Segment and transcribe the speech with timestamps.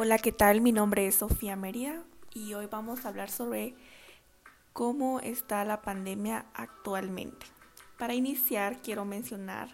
[0.00, 0.60] Hola, ¿qué tal?
[0.60, 3.74] Mi nombre es Sofía Mérida y hoy vamos a hablar sobre
[4.72, 7.46] cómo está la pandemia actualmente.
[7.98, 9.70] Para iniciar, quiero mencionar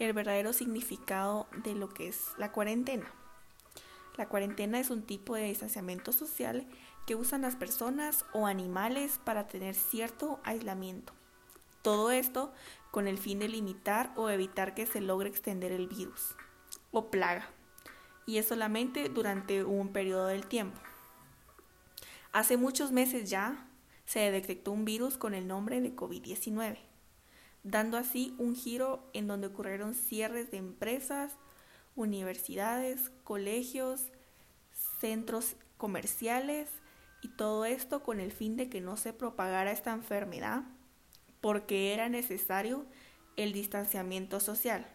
[0.00, 3.06] el verdadero significado de lo que es la cuarentena.
[4.16, 6.66] La cuarentena es un tipo de distanciamiento social
[7.06, 11.12] que usan las personas o animales para tener cierto aislamiento.
[11.82, 12.52] Todo esto
[12.90, 16.34] con el fin de limitar o evitar que se logre extender el virus
[16.90, 17.48] o plaga,
[18.26, 20.80] y es solamente durante un periodo del tiempo.
[22.32, 23.68] Hace muchos meses ya
[24.04, 26.78] se detectó un virus con el nombre de COVID-19,
[27.62, 31.36] dando así un giro en donde ocurrieron cierres de empresas,
[31.94, 34.06] universidades, colegios,
[35.00, 36.68] centros comerciales
[37.22, 40.64] y todo esto con el fin de que no se propagara esta enfermedad
[41.40, 42.86] porque era necesario
[43.36, 44.86] el distanciamiento social.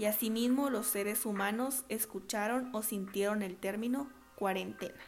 [0.00, 4.98] Y asimismo los seres humanos escucharon o sintieron el término cuarentena.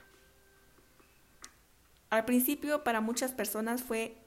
[2.11, 4.19] Al principio para muchas personas fue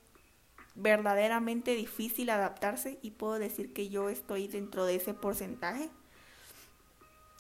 [0.74, 5.92] verdaderamente difícil adaptarse y puedo decir que yo estoy dentro de ese porcentaje,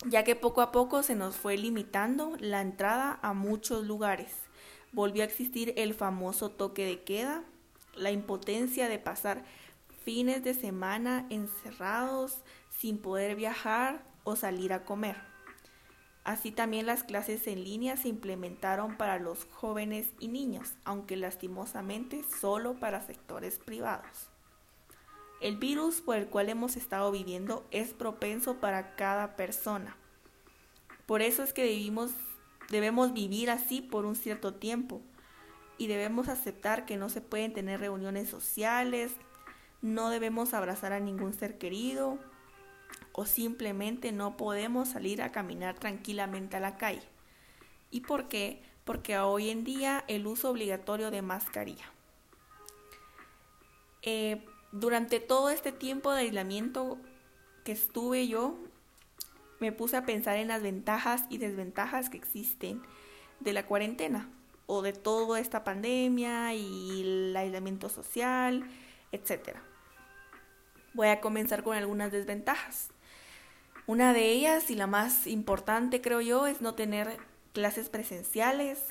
[0.05, 4.33] ya que poco a poco se nos fue limitando la entrada a muchos lugares.
[4.91, 7.43] Volvió a existir el famoso toque de queda,
[7.95, 9.43] la impotencia de pasar
[10.03, 12.43] fines de semana encerrados
[12.77, 15.15] sin poder viajar o salir a comer.
[16.23, 22.23] Así también las clases en línea se implementaron para los jóvenes y niños, aunque lastimosamente
[22.23, 24.29] solo para sectores privados.
[25.39, 29.95] El virus por el cual hemos estado viviendo es propenso para cada persona.
[31.05, 32.11] Por eso es que debimos,
[32.69, 35.03] debemos vivir así por un cierto tiempo
[35.77, 39.11] y debemos aceptar que no se pueden tener reuniones sociales,
[39.83, 42.17] no debemos abrazar a ningún ser querido
[43.17, 47.01] o simplemente no podemos salir a caminar tranquilamente a la calle.
[47.89, 48.61] ¿Y por qué?
[48.83, 51.85] Porque hoy en día el uso obligatorio de mascarilla.
[54.01, 56.97] Eh, durante todo este tiempo de aislamiento
[57.63, 58.57] que estuve yo,
[59.61, 62.81] me puse a pensar en las ventajas y desventajas que existen
[63.39, 64.29] de la cuarentena
[64.65, 68.69] o de toda esta pandemia y el aislamiento social,
[69.13, 69.55] etc.
[70.93, 72.89] Voy a comenzar con algunas desventajas.
[73.87, 77.17] Una de ellas y la más importante creo yo es no tener
[77.53, 78.83] clases presenciales.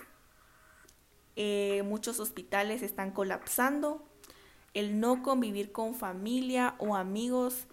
[1.37, 4.07] Eh, muchos hospitales están colapsando.
[4.73, 7.67] El no convivir con familia o amigos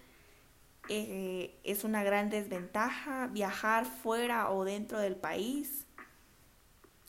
[0.88, 3.28] eh, es una gran desventaja.
[3.28, 5.86] Viajar fuera o dentro del país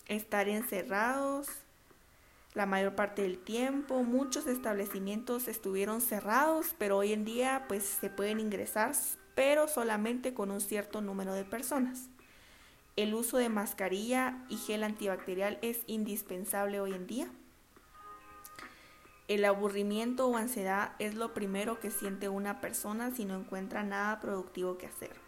[0.07, 1.47] estar encerrados
[2.53, 4.03] la mayor parte del tiempo.
[4.03, 8.93] Muchos establecimientos estuvieron cerrados, pero hoy en día pues se pueden ingresar,
[9.35, 12.09] pero solamente con un cierto número de personas.
[12.95, 17.27] El uso de mascarilla y gel antibacterial es indispensable hoy en día.
[19.27, 24.19] El aburrimiento o ansiedad es lo primero que siente una persona si no encuentra nada
[24.19, 25.23] productivo que hacer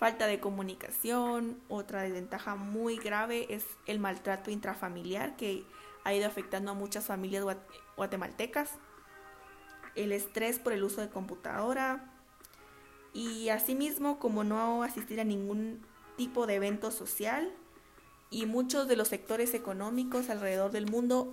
[0.00, 5.66] falta de comunicación, otra desventaja muy grave es el maltrato intrafamiliar que
[6.04, 7.44] ha ido afectando a muchas familias
[7.98, 8.70] guatemaltecas,
[9.96, 12.02] el estrés por el uso de computadora
[13.12, 15.84] y asimismo como no asistir a ningún
[16.16, 17.52] tipo de evento social
[18.30, 21.32] y muchos de los sectores económicos alrededor del mundo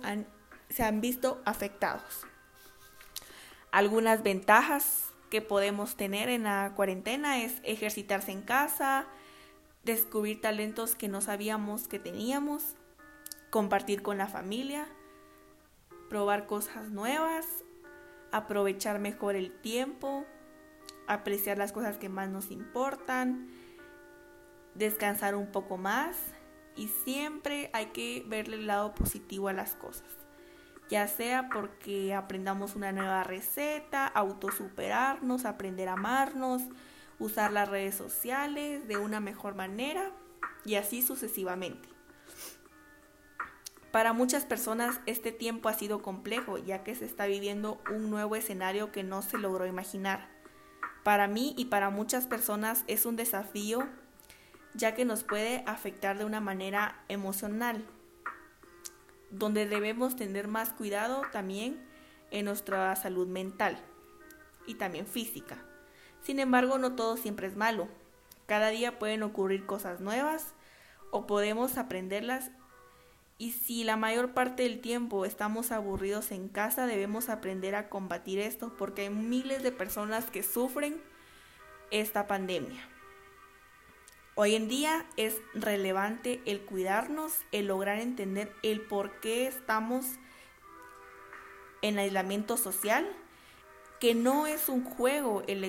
[0.68, 2.26] se han visto afectados.
[3.70, 9.06] Algunas ventajas que podemos tener en la cuarentena es ejercitarse en casa,
[9.84, 12.74] descubrir talentos que no sabíamos que teníamos,
[13.50, 14.88] compartir con la familia,
[16.08, 17.46] probar cosas nuevas,
[18.32, 20.24] aprovechar mejor el tiempo,
[21.08, 23.48] apreciar las cosas que más nos importan,
[24.74, 26.16] descansar un poco más
[26.76, 30.18] y siempre hay que verle el lado positivo a las cosas
[30.88, 36.62] ya sea porque aprendamos una nueva receta, autosuperarnos, aprender a amarnos,
[37.18, 40.10] usar las redes sociales de una mejor manera
[40.64, 41.88] y así sucesivamente.
[43.92, 48.36] Para muchas personas este tiempo ha sido complejo ya que se está viviendo un nuevo
[48.36, 50.28] escenario que no se logró imaginar.
[51.08, 53.88] Para mí y para muchas personas es un desafío
[54.74, 57.82] ya que nos puede afectar de una manera emocional,
[59.30, 61.82] donde debemos tener más cuidado también
[62.30, 63.78] en nuestra salud mental
[64.66, 65.56] y también física.
[66.20, 67.88] Sin embargo, no todo siempre es malo.
[68.44, 70.52] Cada día pueden ocurrir cosas nuevas
[71.10, 72.50] o podemos aprenderlas
[73.38, 78.40] y si la mayor parte del tiempo estamos aburridos en casa, debemos aprender a combatir
[78.40, 81.00] esto porque hay miles de personas que sufren
[81.92, 82.80] esta pandemia.
[84.34, 90.04] Hoy en día es relevante el cuidarnos, el lograr entender el por qué estamos
[91.82, 93.08] en aislamiento social,
[94.00, 95.64] que no es un juego el,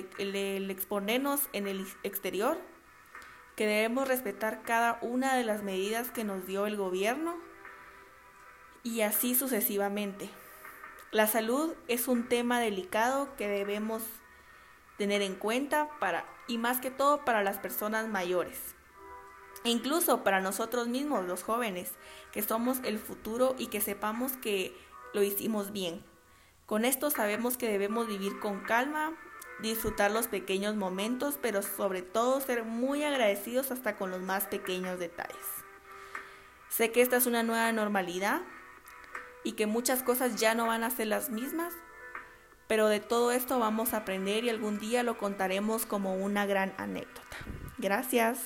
[0.70, 2.58] exponernos en el exterior,
[3.54, 7.36] que debemos respetar cada una de las medidas que nos dio el gobierno
[8.82, 10.30] y así sucesivamente.
[11.10, 14.02] La salud es un tema delicado que debemos
[14.96, 18.58] tener en cuenta para y más que todo para las personas mayores.
[19.64, 21.92] E incluso para nosotros mismos, los jóvenes,
[22.32, 24.74] que somos el futuro y que sepamos que
[25.12, 26.02] lo hicimos bien.
[26.66, 29.12] Con esto sabemos que debemos vivir con calma,
[29.60, 34.98] disfrutar los pequeños momentos, pero sobre todo ser muy agradecidos hasta con los más pequeños
[34.98, 35.36] detalles.
[36.68, 38.42] Sé que esta es una nueva normalidad
[39.44, 41.72] y que muchas cosas ya no van a ser las mismas,
[42.66, 46.72] pero de todo esto vamos a aprender y algún día lo contaremos como una gran
[46.76, 47.36] anécdota.
[47.78, 48.38] Gracias.